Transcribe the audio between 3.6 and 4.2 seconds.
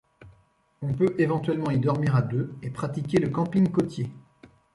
côtier.